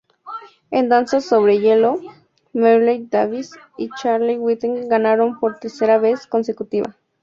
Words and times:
En 0.71 0.89
danza 0.89 1.21
sobre 1.21 1.59
hielo, 1.59 1.99
Meryl 2.53 3.07
Davis 3.11 3.51
y 3.77 3.91
Charlie 4.01 4.39
White 4.39 4.87
ganaron 4.87 5.39
por 5.39 5.59
tercera 5.59 5.99
vez 5.99 6.25
consecutiva. 6.25 6.95